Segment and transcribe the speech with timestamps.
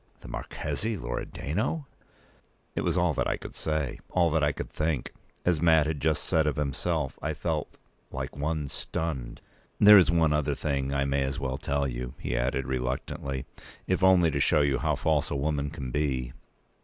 [0.21, 1.85] "The Marchese Loredano!"
[2.73, 5.13] It was all that I could say; all that I could think.
[5.45, 7.77] As Mat had just said of himself, I felt
[8.09, 9.41] "like one stunned."
[9.77, 13.45] "There is one other thing I may as well tell you," he added, reluctantly,
[13.85, 16.33] "if only to show you how false a woman can be.